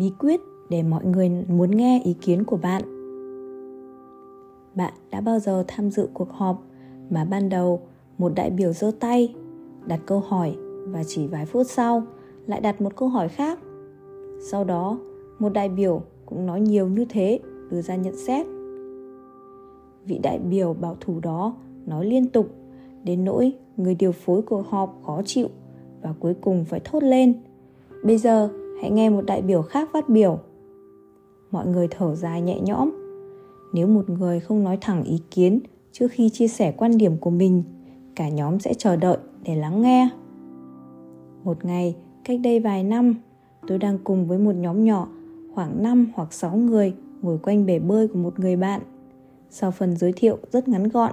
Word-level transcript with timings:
bí 0.00 0.12
quyết 0.18 0.40
để 0.68 0.82
mọi 0.82 1.04
người 1.04 1.30
muốn 1.48 1.70
nghe 1.70 2.02
ý 2.04 2.14
kiến 2.20 2.44
của 2.44 2.56
bạn. 2.56 2.82
Bạn 4.74 4.92
đã 5.10 5.20
bao 5.20 5.38
giờ 5.38 5.64
tham 5.68 5.90
dự 5.90 6.08
cuộc 6.14 6.32
họp 6.32 6.62
mà 7.10 7.24
ban 7.24 7.48
đầu 7.48 7.80
một 8.18 8.32
đại 8.34 8.50
biểu 8.50 8.72
giơ 8.72 8.90
tay, 9.00 9.34
đặt 9.86 10.00
câu 10.06 10.20
hỏi 10.20 10.56
và 10.86 11.04
chỉ 11.04 11.26
vài 11.26 11.46
phút 11.46 11.66
sau 11.66 12.02
lại 12.46 12.60
đặt 12.60 12.80
một 12.80 12.96
câu 12.96 13.08
hỏi 13.08 13.28
khác? 13.28 13.58
Sau 14.50 14.64
đó, 14.64 14.98
một 15.38 15.52
đại 15.52 15.68
biểu 15.68 16.02
cũng 16.26 16.46
nói 16.46 16.60
nhiều 16.60 16.88
như 16.88 17.04
thế, 17.08 17.40
đưa 17.70 17.82
ra 17.82 17.96
nhận 17.96 18.16
xét. 18.16 18.46
Vị 20.04 20.18
đại 20.22 20.38
biểu 20.38 20.74
bảo 20.74 20.96
thủ 21.00 21.20
đó 21.20 21.54
nói 21.86 22.06
liên 22.06 22.26
tục, 22.26 22.46
đến 23.04 23.24
nỗi 23.24 23.52
người 23.76 23.94
điều 23.94 24.12
phối 24.12 24.42
cuộc 24.42 24.66
họp 24.68 25.00
khó 25.02 25.22
chịu 25.24 25.48
và 26.02 26.14
cuối 26.20 26.34
cùng 26.40 26.64
phải 26.64 26.80
thốt 26.84 27.02
lên, 27.02 27.32
bây 28.04 28.18
giờ 28.18 28.48
hãy 28.80 28.90
nghe 28.90 29.10
một 29.10 29.22
đại 29.26 29.42
biểu 29.42 29.62
khác 29.62 29.88
phát 29.92 30.08
biểu. 30.08 30.38
Mọi 31.50 31.66
người 31.66 31.88
thở 31.90 32.14
dài 32.14 32.42
nhẹ 32.42 32.60
nhõm. 32.60 32.90
Nếu 33.72 33.86
một 33.86 34.10
người 34.10 34.40
không 34.40 34.64
nói 34.64 34.78
thẳng 34.80 35.04
ý 35.04 35.18
kiến 35.30 35.60
trước 35.92 36.08
khi 36.10 36.30
chia 36.30 36.48
sẻ 36.48 36.72
quan 36.76 36.98
điểm 36.98 37.16
của 37.18 37.30
mình, 37.30 37.62
cả 38.16 38.28
nhóm 38.28 38.60
sẽ 38.60 38.74
chờ 38.74 38.96
đợi 38.96 39.16
để 39.44 39.54
lắng 39.56 39.82
nghe. 39.82 40.08
Một 41.44 41.64
ngày, 41.64 41.96
cách 42.24 42.40
đây 42.42 42.60
vài 42.60 42.84
năm, 42.84 43.14
tôi 43.66 43.78
đang 43.78 43.98
cùng 44.04 44.26
với 44.26 44.38
một 44.38 44.54
nhóm 44.54 44.84
nhỏ, 44.84 45.08
khoảng 45.54 45.82
5 45.82 46.12
hoặc 46.14 46.32
6 46.32 46.56
người, 46.56 46.94
ngồi 47.22 47.38
quanh 47.38 47.66
bể 47.66 47.78
bơi 47.78 48.08
của 48.08 48.18
một 48.18 48.40
người 48.40 48.56
bạn. 48.56 48.80
Sau 49.50 49.70
phần 49.70 49.96
giới 49.96 50.12
thiệu 50.12 50.38
rất 50.52 50.68
ngắn 50.68 50.88
gọn, 50.88 51.12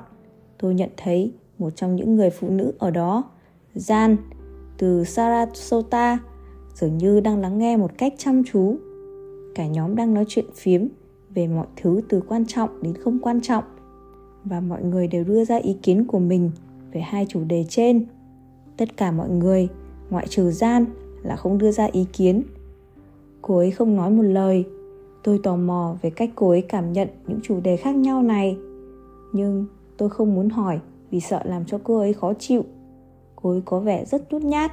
tôi 0.58 0.74
nhận 0.74 0.90
thấy 0.98 1.34
một 1.58 1.70
trong 1.76 1.96
những 1.96 2.16
người 2.16 2.30
phụ 2.30 2.50
nữ 2.50 2.74
ở 2.80 2.92
đó, 2.92 3.24
Jan, 3.76 4.16
từ 4.78 5.04
Sarasota 5.04 6.20
dường 6.80 6.98
như 6.98 7.20
đang 7.20 7.42
lắng 7.42 7.58
nghe 7.58 7.78
một 7.78 7.92
cách 7.98 8.14
chăm 8.18 8.44
chú. 8.44 8.76
Cả 9.56 9.68
nhóm 9.68 9.96
đang 9.96 10.14
nói 10.14 10.26
chuyện 10.28 10.46
phiếm 10.56 10.82
về 11.30 11.48
mọi 11.48 11.68
thứ 11.76 12.02
từ 12.10 12.22
quan 12.28 12.46
trọng 12.46 12.70
đến 12.82 12.94
không 12.94 13.20
quan 13.20 13.42
trọng, 13.42 13.64
và 14.44 14.60
mọi 14.60 14.84
người 14.84 15.08
đều 15.08 15.24
đưa 15.24 15.46
ra 15.46 15.56
ý 15.56 15.74
kiến 15.84 16.06
của 16.06 16.20
mình 16.20 16.52
về 16.92 17.02
hai 17.02 17.26
chủ 17.30 17.44
đề 17.44 17.66
trên. 17.70 18.06
Tất 18.78 18.98
cả 18.98 19.12
mọi 19.12 19.30
người, 19.30 19.68
ngoại 20.10 20.28
trừ 20.28 20.52
gian, 20.52 20.86
là 21.24 21.36
không 21.36 21.58
đưa 21.58 21.72
ra 21.72 21.86
ý 21.92 22.06
kiến. 22.14 22.44
Cô 23.42 23.58
ấy 23.58 23.72
không 23.72 23.96
nói 23.96 24.12
một 24.12 24.24
lời. 24.24 24.66
Tôi 25.24 25.40
tò 25.44 25.56
mò 25.56 25.98
về 26.02 26.10
cách 26.10 26.30
cô 26.36 26.50
ấy 26.50 26.62
cảm 26.62 26.94
nhận 26.94 27.08
những 27.28 27.40
chủ 27.44 27.60
đề 27.60 27.78
khác 27.78 27.96
nhau 27.96 28.24
này. 28.24 28.58
Nhưng 29.34 29.66
tôi 29.98 30.10
không 30.10 30.36
muốn 30.36 30.50
hỏi 30.50 30.80
vì 31.12 31.20
sợ 31.20 31.42
làm 31.44 31.66
cho 31.66 31.80
cô 31.84 32.00
ấy 32.00 32.14
khó 32.14 32.34
chịu. 32.34 32.64
Cô 33.36 33.50
ấy 33.50 33.62
có 33.66 33.80
vẻ 33.80 34.06
rất 34.06 34.34
nhút 34.34 34.42
nhát 34.42 34.72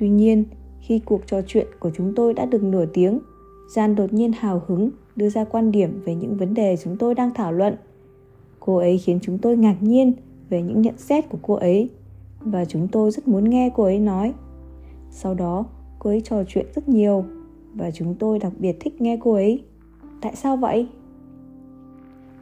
tuy 0.00 0.08
nhiên, 0.08 0.44
khi 0.80 0.98
cuộc 0.98 1.26
trò 1.26 1.40
chuyện 1.46 1.66
của 1.78 1.90
chúng 1.96 2.14
tôi 2.14 2.34
đã 2.34 2.46
được 2.46 2.62
nửa 2.62 2.86
tiếng, 2.86 3.20
gian 3.68 3.94
đột 3.94 4.12
nhiên 4.12 4.32
hào 4.32 4.62
hứng 4.66 4.90
đưa 5.16 5.28
ra 5.28 5.44
quan 5.44 5.72
điểm 5.72 6.02
về 6.04 6.14
những 6.14 6.36
vấn 6.36 6.54
đề 6.54 6.76
chúng 6.76 6.96
tôi 6.96 7.14
đang 7.14 7.34
thảo 7.34 7.52
luận. 7.52 7.76
Cô 8.60 8.76
ấy 8.76 8.98
khiến 8.98 9.18
chúng 9.22 9.38
tôi 9.38 9.56
ngạc 9.56 9.76
nhiên 9.80 10.12
về 10.48 10.62
những 10.62 10.82
nhận 10.82 10.98
xét 10.98 11.28
của 11.28 11.38
cô 11.42 11.54
ấy, 11.54 11.90
và 12.40 12.64
chúng 12.64 12.88
tôi 12.88 13.10
rất 13.10 13.28
muốn 13.28 13.50
nghe 13.50 13.70
cô 13.76 13.84
ấy 13.84 13.98
nói. 13.98 14.32
Sau 15.10 15.34
đó, 15.34 15.64
cô 15.98 16.10
ấy 16.10 16.20
trò 16.20 16.44
chuyện 16.48 16.66
rất 16.74 16.88
nhiều, 16.88 17.24
và 17.74 17.90
chúng 17.90 18.14
tôi 18.14 18.38
đặc 18.38 18.52
biệt 18.58 18.76
thích 18.80 19.00
nghe 19.00 19.18
cô 19.20 19.32
ấy. 19.32 19.62
Tại 20.20 20.36
sao 20.36 20.56
vậy? 20.56 20.86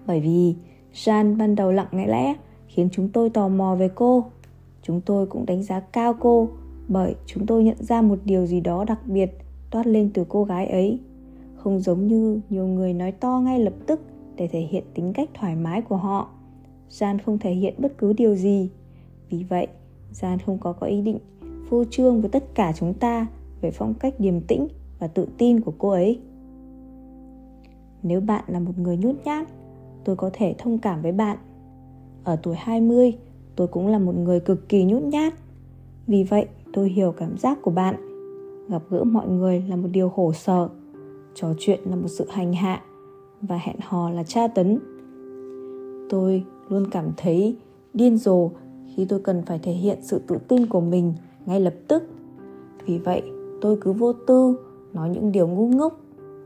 Bởi 0.07 0.21
vì 0.21 0.55
Jean 0.95 1.37
ban 1.37 1.55
đầu 1.55 1.73
lặng 1.73 1.89
lẽ 1.93 2.07
lẽ 2.07 2.35
khiến 2.69 2.89
chúng 2.93 3.09
tôi 3.09 3.31
tò 3.31 3.49
mò 3.49 3.75
về 3.75 3.91
cô. 3.95 4.25
Chúng 4.83 5.01
tôi 5.01 5.27
cũng 5.27 5.47
đánh 5.47 5.63
giá 5.63 5.81
cao 5.81 6.15
cô 6.21 6.49
bởi 6.89 7.15
chúng 7.27 7.47
tôi 7.47 7.65
nhận 7.65 7.77
ra 7.81 8.03
một 8.03 8.19
điều 8.25 8.47
gì 8.47 8.61
đó 8.61 8.85
đặc 8.85 8.99
biệt 9.07 9.31
toát 9.71 9.87
lên 9.87 10.11
từ 10.15 10.25
cô 10.29 10.45
gái 10.45 10.67
ấy. 10.67 11.01
Không 11.57 11.81
giống 11.81 12.07
như 12.07 12.41
nhiều 12.51 12.67
người 12.67 12.93
nói 12.93 13.13
to 13.13 13.41
ngay 13.41 13.59
lập 13.61 13.75
tức 13.87 14.01
để 14.37 14.49
thể 14.49 14.61
hiện 14.61 14.85
tính 14.95 15.13
cách 15.13 15.31
thoải 15.35 15.57
mái 15.57 15.83
của 15.83 15.97
họ. 15.97 16.31
Gian 16.89 17.19
không 17.19 17.39
thể 17.39 17.53
hiện 17.53 17.75
bất 17.79 17.99
cứ 17.99 18.13
điều 18.13 18.35
gì. 18.35 18.71
Vì 19.31 19.45
vậy, 19.49 19.67
gian 20.13 20.39
không 20.39 20.59
có 20.59 20.73
có 20.73 20.87
ý 20.87 21.03
định 21.03 21.19
phô 21.71 21.85
trương 21.91 22.21
với 22.21 22.31
tất 22.31 22.55
cả 22.55 22.73
chúng 22.77 22.95
ta 22.95 23.27
về 23.61 23.71
phong 23.71 23.95
cách 23.95 24.15
điềm 24.19 24.41
tĩnh 24.41 24.69
và 24.99 25.07
tự 25.07 25.29
tin 25.39 25.61
của 25.61 25.73
cô 25.79 25.89
ấy. 25.89 26.21
Nếu 28.03 28.21
bạn 28.21 28.45
là 28.47 28.61
một 28.61 28.79
người 28.79 28.97
nhút 28.97 29.17
nhát, 29.25 29.49
tôi 30.05 30.17
có 30.17 30.31
thể 30.33 30.55
thông 30.59 30.79
cảm 30.79 31.03
với 31.03 31.13
bạn. 31.13 31.39
Ở 32.25 32.37
tuổi 32.37 32.57
20 32.57 33.13
tôi 33.57 33.69
cũng 33.69 33.87
là 33.87 33.99
một 33.99 34.15
người 34.15 34.41
cực 34.41 34.69
kỳ 34.69 34.85
nhút 34.85 35.03
nhát. 35.03 35.35
Vì 36.07 36.25
vậy 36.25 36.47
tôi 36.73 36.89
hiểu 36.89 37.13
cảm 37.13 37.39
giác 37.39 37.59
của 37.63 37.71
bạn. 37.71 37.95
Gặp 38.69 38.83
gỡ 38.91 39.05
mọi 39.05 39.29
người 39.29 39.65
là 39.69 39.77
một 39.77 39.89
điều 39.93 40.09
khổ 40.09 40.33
sở. 40.33 40.69
Trò 41.35 41.49
chuyện 41.59 41.81
là 41.85 41.97
một 41.97 42.09
sự 42.09 42.27
hành 42.31 42.53
hạ. 42.53 42.83
Và 43.43 43.57
hẹn 43.57 43.77
hò 43.83 44.11
là 44.11 44.23
tra 44.23 44.49
tấn. 44.49 44.79
Tôi 46.11 46.45
luôn 46.69 46.87
cảm 46.91 47.05
thấy 47.17 47.57
điên 47.95 48.19
rồ 48.19 48.51
khi 48.97 49.05
tôi 49.05 49.21
cần 49.21 49.43
phải 49.47 49.59
thể 49.59 49.73
hiện 49.73 49.99
sự 50.03 50.21
tự 50.27 50.39
tin 50.49 50.67
của 50.67 50.81
mình 50.81 51.13
ngay 51.47 51.61
lập 51.61 51.75
tức. 51.89 52.03
Vì 52.87 52.99
vậy, 52.99 53.23
tôi 53.61 53.79
cứ 53.81 53.93
vô 53.93 54.13
tư 54.13 54.59
nói 54.93 55.11
những 55.11 55.33
điều 55.33 55.49
ngu 55.49 55.69
ngốc 55.69 56.01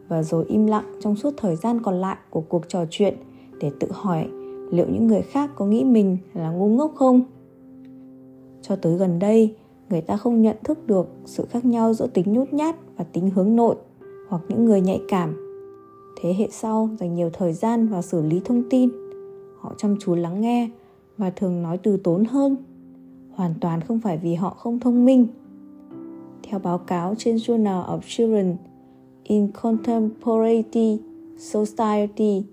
và 0.09 0.22
rồi 0.22 0.44
im 0.49 0.66
lặng 0.66 0.84
trong 1.00 1.16
suốt 1.16 1.34
thời 1.37 1.56
gian 1.56 1.82
còn 1.82 1.94
lại 1.94 2.16
của 2.31 2.41
cuộc 2.41 2.69
trò 2.69 2.84
chuyện 2.91 3.15
để 3.61 3.71
tự 3.81 3.88
hỏi 3.91 4.28
liệu 4.71 4.87
những 4.93 5.06
người 5.06 5.22
khác 5.22 5.50
có 5.56 5.66
nghĩ 5.66 5.84
mình 5.84 6.19
là 6.34 6.50
ngu 6.50 6.69
ngốc 6.69 6.93
không? 6.94 7.22
Cho 8.62 8.77
tới 8.77 8.97
gần 8.97 9.19
đây 9.19 9.56
người 9.92 10.00
ta 10.00 10.16
không 10.16 10.42
nhận 10.42 10.56
thức 10.64 10.86
được 10.86 11.08
sự 11.25 11.47
khác 11.50 11.64
nhau 11.64 11.94
giữa 11.94 12.06
tính 12.06 12.32
nhút 12.32 12.53
nhát 12.53 12.76
và 12.97 13.04
tính 13.04 13.30
hướng 13.30 13.56
nội 13.56 13.76
hoặc 14.28 14.42
những 14.48 14.64
người 14.64 14.80
nhạy 14.80 15.00
cảm. 15.08 15.36
Thế 16.20 16.34
hệ 16.34 16.48
sau 16.50 16.88
dành 17.00 17.14
nhiều 17.14 17.30
thời 17.32 17.53
gian 17.53 17.88
vào 17.88 18.02
xử 18.02 18.22
lý 18.22 18.41
thông 18.44 18.62
tin, 18.70 18.91
họ 19.60 19.75
chăm 19.78 19.97
chú 20.00 20.14
lắng 20.14 20.41
nghe 20.41 20.70
và 21.19 21.31
thường 21.31 21.62
nói 21.62 21.78
từ 21.78 21.97
tốn 21.97 22.25
hơn, 22.25 22.56
hoàn 23.32 23.54
toàn 23.60 23.81
không 23.81 24.00
phải 24.00 24.19
vì 24.19 24.34
họ 24.34 24.50
không 24.50 24.81
thông 24.81 25.04
minh. 25.04 25.26
Theo 26.42 26.58
báo 26.58 26.78
cáo 26.78 27.14
trên 27.19 27.36
Journal 27.36 27.84
of 27.84 28.00
Children 28.06 28.56
in 29.25 29.48
Contemporary 29.52 30.98
Society 31.38 32.44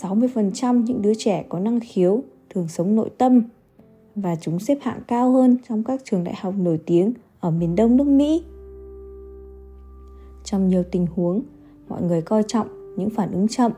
60% 0.00 0.84
những 0.84 1.02
đứa 1.02 1.12
trẻ 1.18 1.44
có 1.48 1.58
năng 1.58 1.80
khiếu 1.80 2.22
thường 2.50 2.68
sống 2.68 2.94
nội 2.94 3.10
tâm 3.18 3.42
và 4.16 4.36
chúng 4.40 4.58
xếp 4.58 4.78
hạng 4.80 5.00
cao 5.06 5.32
hơn 5.32 5.56
trong 5.68 5.84
các 5.84 6.00
trường 6.04 6.24
đại 6.24 6.34
học 6.40 6.54
nổi 6.58 6.78
tiếng 6.86 7.12
ở 7.40 7.50
miền 7.50 7.76
đông 7.76 7.96
nước 7.96 8.06
Mỹ. 8.06 8.44
Trong 10.44 10.68
nhiều 10.68 10.82
tình 10.90 11.06
huống, 11.14 11.42
mọi 11.88 12.02
người 12.02 12.22
coi 12.22 12.42
trọng 12.42 12.96
những 12.96 13.10
phản 13.10 13.32
ứng 13.32 13.48
chậm 13.48 13.72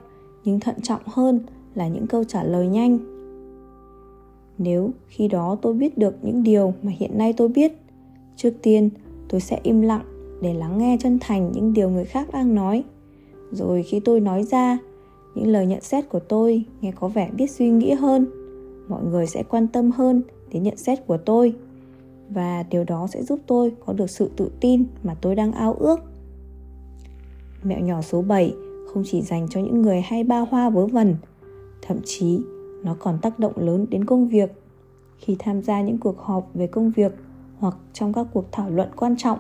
nhưng 0.45 0.61
thận 0.61 0.75
trọng 0.83 1.01
hơn 1.07 1.41
là 1.75 1.89
những 1.89 2.07
câu 2.07 2.25
trả 2.25 2.45
lời 2.45 2.67
nhanh. 2.67 2.99
Nếu 4.59 4.91
khi 5.09 5.29
đó 5.29 5.57
tôi 5.63 5.75
biết 5.75 5.99
được 5.99 6.15
những 6.23 6.43
điều 6.43 6.75
mà 6.83 6.93
hiện 6.99 7.19
nay 7.19 7.33
tôi 7.37 7.49
biết, 7.49 7.73
trước 8.37 8.55
tiên 8.63 8.91
tôi 9.29 9.41
sẽ 9.41 9.61
im 9.63 9.83
lặng 9.83 10.05
để 10.43 10.55
lắng 10.55 10.79
nghe 10.79 10.97
chân 11.01 11.19
thành 11.21 11.53
những 11.53 11.73
điều 11.73 11.91
người 11.91 12.05
khác 12.05 12.29
đang 12.33 12.55
nói. 12.55 12.85
Rồi 13.53 13.83
khi 13.83 14.01
tôi 14.01 14.21
nói 14.21 14.43
ra, 14.43 14.79
những 15.35 15.47
lời 15.47 15.67
nhận 15.67 15.81
xét 15.81 16.09
của 16.09 16.21
tôi 16.21 16.65
nghe 16.81 16.93
có 17.01 17.09
vẻ 17.09 17.31
biết 17.37 17.51
suy 17.51 17.71
nghĩ 17.71 17.93
hơn 17.93 18.38
mọi 18.89 19.05
người 19.05 19.27
sẽ 19.27 19.43
quan 19.43 19.69
tâm 19.69 19.91
hơn 19.91 20.23
đến 20.53 20.63
nhận 20.63 20.77
xét 20.77 21.07
của 21.07 21.17
tôi 21.17 21.55
và 22.31 22.65
điều 22.71 22.85
đó 22.85 23.07
sẽ 23.07 23.23
giúp 23.23 23.41
tôi 23.47 23.73
có 23.87 23.93
được 23.93 24.11
sự 24.11 24.31
tự 24.37 24.51
tin 24.61 24.85
mà 25.03 25.15
tôi 25.21 25.35
đang 25.35 25.53
ao 25.53 25.73
ước. 25.73 26.01
Mẹo 27.63 27.81
nhỏ 27.81 28.03
số 28.03 28.23
7 28.23 28.55
không 28.93 29.03
chỉ 29.07 29.23
dành 29.23 29.47
cho 29.51 29.61
những 29.61 29.83
người 29.83 30.01
hay 30.01 30.25
ba 30.25 30.41
hoa 30.41 30.71
vớ 30.71 30.87
vẩn, 30.87 31.17
thậm 31.83 31.97
chí 32.05 32.41
nó 32.85 32.97
còn 32.99 33.19
tác 33.23 33.39
động 33.39 33.53
lớn 33.57 33.87
đến 33.91 34.05
công 34.05 34.29
việc. 34.29 34.53
Khi 35.19 35.37
tham 35.39 35.63
gia 35.63 35.81
những 35.83 35.99
cuộc 35.99 36.19
họp 36.19 36.51
về 36.55 36.67
công 36.67 36.91
việc 36.91 37.13
hoặc 37.59 37.77
trong 37.93 38.13
các 38.13 38.27
cuộc 38.33 38.45
thảo 38.53 38.71
luận 38.71 38.89
quan 38.97 39.17
trọng, 39.17 39.39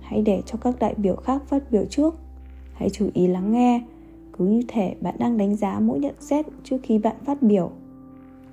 hãy 0.00 0.22
để 0.22 0.42
cho 0.46 0.58
các 0.62 0.78
đại 0.78 0.94
biểu 0.94 1.16
khác 1.16 1.42
phát 1.46 1.70
biểu 1.70 1.84
trước. 1.90 2.14
Hãy 2.72 2.90
chú 2.90 3.08
ý 3.14 3.26
lắng 3.26 3.52
nghe, 3.52 3.82
cứ 4.38 4.44
như 4.46 4.62
thể 4.68 4.96
bạn 5.00 5.14
đang 5.18 5.38
đánh 5.38 5.56
giá 5.56 5.80
mỗi 5.80 5.98
nhận 5.98 6.14
xét 6.20 6.46
trước 6.64 6.76
khi 6.82 6.98
bạn 6.98 7.16
phát 7.24 7.42
biểu 7.42 7.70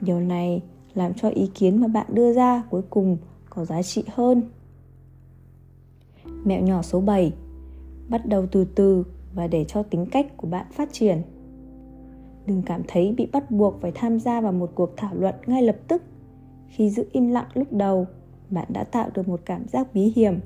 điều 0.01 0.19
này 0.19 0.61
làm 0.93 1.13
cho 1.13 1.29
ý 1.29 1.47
kiến 1.53 1.81
mà 1.81 1.87
bạn 1.87 2.05
đưa 2.09 2.33
ra 2.33 2.63
cuối 2.69 2.81
cùng 2.89 3.17
có 3.49 3.65
giá 3.65 3.81
trị 3.81 4.03
hơn. 4.07 4.41
Mẹo 6.43 6.61
nhỏ 6.61 6.81
số 6.81 7.01
7 7.01 7.33
bắt 8.09 8.25
đầu 8.25 8.45
từ 8.51 8.65
từ 8.65 9.03
và 9.33 9.47
để 9.47 9.65
cho 9.67 9.83
tính 9.83 10.05
cách 10.05 10.37
của 10.37 10.47
bạn 10.47 10.65
phát 10.71 10.89
triển. 10.91 11.21
Đừng 12.45 12.61
cảm 12.61 12.81
thấy 12.87 13.13
bị 13.17 13.25
bắt 13.31 13.51
buộc 13.51 13.81
phải 13.81 13.91
tham 13.95 14.19
gia 14.19 14.41
vào 14.41 14.51
một 14.51 14.71
cuộc 14.75 14.97
thảo 14.97 15.15
luận 15.15 15.35
ngay 15.45 15.61
lập 15.61 15.77
tức. 15.87 16.01
Khi 16.67 16.89
giữ 16.89 17.05
im 17.11 17.27
lặng 17.27 17.47
lúc 17.53 17.73
đầu, 17.73 18.07
bạn 18.49 18.67
đã 18.69 18.83
tạo 18.83 19.09
được 19.13 19.27
một 19.27 19.41
cảm 19.45 19.67
giác 19.67 19.93
bí 19.93 20.13
hiểm. 20.15 20.39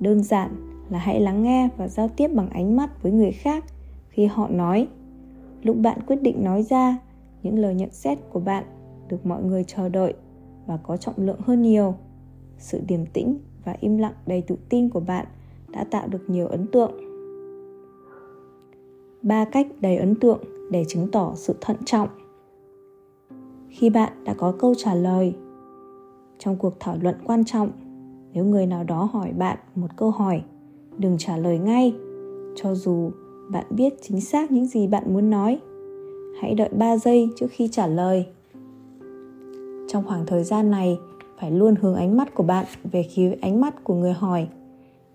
Đơn 0.00 0.22
giản 0.22 0.56
là 0.90 0.98
hãy 0.98 1.20
lắng 1.20 1.42
nghe 1.42 1.68
và 1.76 1.88
giao 1.88 2.08
tiếp 2.08 2.28
bằng 2.28 2.50
ánh 2.50 2.76
mắt 2.76 3.02
với 3.02 3.12
người 3.12 3.32
khác 3.32 3.64
khi 4.08 4.26
họ 4.26 4.48
nói. 4.48 4.88
Lúc 5.62 5.76
bạn 5.76 5.98
quyết 6.06 6.22
định 6.22 6.44
nói 6.44 6.62
ra, 6.62 6.98
những 7.42 7.58
lời 7.58 7.74
nhận 7.74 7.90
xét 7.92 8.18
của 8.30 8.40
bạn 8.40 8.64
được 9.08 9.26
mọi 9.26 9.42
người 9.42 9.64
chờ 9.64 9.88
đợi 9.88 10.14
và 10.66 10.76
có 10.82 10.96
trọng 10.96 11.14
lượng 11.16 11.40
hơn 11.40 11.62
nhiều. 11.62 11.94
Sự 12.58 12.80
điềm 12.86 13.06
tĩnh 13.06 13.38
và 13.64 13.76
im 13.80 13.98
lặng 13.98 14.14
đầy 14.26 14.42
tự 14.42 14.56
tin 14.68 14.88
của 14.88 15.00
bạn 15.00 15.26
đã 15.68 15.84
tạo 15.84 16.08
được 16.08 16.30
nhiều 16.30 16.46
ấn 16.46 16.66
tượng. 16.66 16.92
Ba 19.22 19.44
cách 19.44 19.66
đầy 19.80 19.96
ấn 19.96 20.14
tượng 20.14 20.38
để 20.70 20.84
chứng 20.88 21.10
tỏ 21.10 21.32
sự 21.34 21.54
thận 21.60 21.76
trọng. 21.84 22.08
Khi 23.68 23.90
bạn 23.90 24.24
đã 24.24 24.34
có 24.34 24.52
câu 24.58 24.74
trả 24.78 24.94
lời 24.94 25.34
trong 26.38 26.56
cuộc 26.56 26.74
thảo 26.80 26.96
luận 27.00 27.14
quan 27.24 27.44
trọng, 27.44 27.70
nếu 28.32 28.44
người 28.44 28.66
nào 28.66 28.84
đó 28.84 29.08
hỏi 29.12 29.32
bạn 29.32 29.58
một 29.74 29.96
câu 29.96 30.10
hỏi, 30.10 30.42
đừng 30.98 31.16
trả 31.18 31.36
lời 31.36 31.58
ngay, 31.58 31.94
cho 32.56 32.74
dù 32.74 33.10
bạn 33.50 33.66
biết 33.70 33.92
chính 34.02 34.20
xác 34.20 34.50
những 34.50 34.66
gì 34.66 34.86
bạn 34.86 35.14
muốn 35.14 35.30
nói. 35.30 35.60
Hãy 36.40 36.54
đợi 36.54 36.68
3 36.68 36.96
giây 36.96 37.30
trước 37.36 37.46
khi 37.50 37.68
trả 37.68 37.86
lời 37.86 38.26
trong 39.92 40.04
khoảng 40.06 40.26
thời 40.26 40.44
gian 40.44 40.70
này, 40.70 40.98
phải 41.40 41.50
luôn 41.50 41.74
hướng 41.80 41.94
ánh 41.94 42.16
mắt 42.16 42.34
của 42.34 42.42
bạn 42.42 42.66
về 42.92 43.04
phía 43.14 43.34
ánh 43.40 43.60
mắt 43.60 43.84
của 43.84 43.94
người 43.94 44.12
hỏi. 44.12 44.48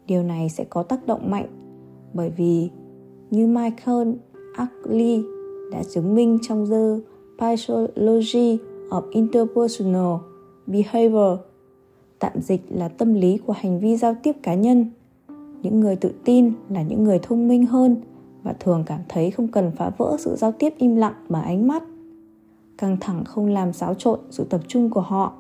Điều 0.07 0.23
này 0.23 0.49
sẽ 0.49 0.63
có 0.63 0.83
tác 0.83 1.07
động 1.07 1.31
mạnh, 1.31 1.47
bởi 2.13 2.29
vì 2.37 2.69
như 3.31 3.47
michael 3.47 4.11
ackley 4.55 5.23
đã 5.71 5.83
chứng 5.93 6.15
minh 6.15 6.37
trong 6.41 6.65
the 6.69 6.99
psychology 7.37 8.57
of 8.89 9.01
interpersonal 9.11 10.15
behavior, 10.67 11.39
tạm 12.19 12.41
dịch 12.41 12.61
là 12.69 12.87
tâm 12.87 13.13
lý 13.13 13.37
của 13.37 13.53
hành 13.53 13.79
vi 13.79 13.97
giao 13.97 14.15
tiếp 14.23 14.35
cá 14.43 14.55
nhân. 14.55 14.85
Những 15.61 15.79
người 15.79 15.95
tự 15.95 16.11
tin 16.23 16.53
là 16.69 16.81
những 16.81 17.03
người 17.03 17.19
thông 17.19 17.47
minh 17.47 17.65
hơn 17.65 17.95
và 18.43 18.53
thường 18.59 18.83
cảm 18.85 18.99
thấy 19.09 19.31
không 19.31 19.47
cần 19.47 19.71
phá 19.77 19.91
vỡ 19.97 20.15
sự 20.19 20.35
giao 20.35 20.51
tiếp 20.51 20.73
im 20.77 20.95
lặng 20.95 21.13
bằng 21.29 21.43
ánh 21.43 21.67
mắt 21.67 21.83
căng 22.77 22.97
thẳng 23.01 23.25
không 23.25 23.45
làm 23.45 23.73
xáo 23.73 23.93
trộn 23.93 24.19
sự 24.29 24.43
tập 24.43 24.61
trung 24.67 24.89
của 24.89 25.01
họ. 25.01 25.33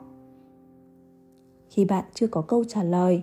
Khi 1.69 1.85
bạn 1.85 2.03
chưa 2.13 2.27
có 2.27 2.41
câu 2.41 2.63
trả 2.63 2.83
lời, 2.83 3.21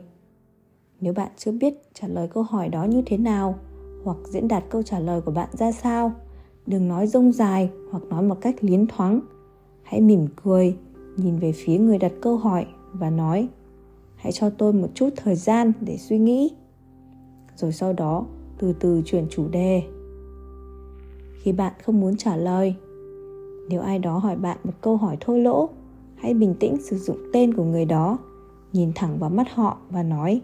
nếu 1.01 1.13
bạn 1.13 1.31
chưa 1.37 1.53
biết 1.53 1.75
trả 1.95 2.09
lời 2.09 2.29
câu 2.29 2.43
hỏi 2.43 2.69
đó 2.69 2.85
như 2.85 3.03
thế 3.07 3.17
nào 3.17 3.59
hoặc 4.05 4.17
diễn 4.25 4.49
đạt 4.49 4.65
câu 4.71 4.83
trả 4.83 4.99
lời 4.99 5.21
của 5.21 5.33
bạn 5.33 5.49
ra 5.53 5.73
sao, 5.73 6.13
đừng 6.67 6.89
nói 6.89 7.07
rông 7.07 7.33
dài 7.33 7.71
hoặc 7.91 8.03
nói 8.05 8.23
một 8.23 8.41
cách 8.41 8.57
liến 8.61 8.87
thoáng. 8.87 9.21
Hãy 9.83 10.01
mỉm 10.01 10.27
cười, 10.45 10.77
nhìn 11.17 11.39
về 11.39 11.53
phía 11.53 11.79
người 11.79 11.99
đặt 11.99 12.13
câu 12.23 12.37
hỏi 12.37 12.67
và 12.93 13.11
nói, 13.11 13.49
hãy 14.17 14.33
cho 14.33 14.51
tôi 14.51 14.73
một 14.73 14.89
chút 14.95 15.11
thời 15.17 15.37
gian 15.37 15.73
để 15.81 15.97
suy 15.97 16.19
nghĩ. 16.19 16.55
Rồi 17.57 17.73
sau 17.73 17.93
đó, 17.93 18.27
từ 18.59 18.73
từ 18.81 19.03
chuyển 19.05 19.27
chủ 19.31 19.49
đề. 19.49 19.83
Khi 21.43 21.53
bạn 21.53 21.73
không 21.85 22.01
muốn 22.01 22.17
trả 22.17 22.37
lời 22.37 22.75
nếu 23.69 23.81
ai 23.81 23.99
đó 23.99 24.19
hỏi 24.19 24.37
bạn 24.37 24.59
một 24.65 24.73
câu 24.81 24.97
hỏi 24.97 25.17
thô 25.21 25.37
lỗ, 25.37 25.69
hãy 26.17 26.35
bình 26.35 26.55
tĩnh 26.61 26.77
sử 26.83 26.99
dụng 26.99 27.19
tên 27.33 27.55
của 27.55 27.65
người 27.65 27.85
đó, 27.85 28.19
nhìn 28.73 28.93
thẳng 28.95 29.19
vào 29.19 29.31
mắt 29.31 29.47
họ 29.55 29.77
và 29.91 30.03
nói, 30.03 30.41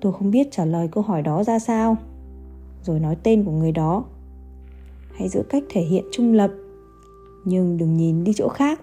tôi 0.00 0.12
không 0.12 0.30
biết 0.30 0.48
trả 0.50 0.64
lời 0.64 0.88
câu 0.92 1.02
hỏi 1.02 1.22
đó 1.22 1.44
ra 1.44 1.58
sao. 1.58 1.96
Rồi 2.82 3.00
nói 3.00 3.16
tên 3.22 3.44
của 3.44 3.52
người 3.52 3.72
đó. 3.72 4.04
Hãy 5.14 5.28
giữ 5.28 5.42
cách 5.48 5.64
thể 5.68 5.80
hiện 5.80 6.04
trung 6.12 6.32
lập, 6.32 6.50
nhưng 7.44 7.76
đừng 7.76 7.96
nhìn 7.96 8.24
đi 8.24 8.32
chỗ 8.36 8.48
khác. 8.48 8.80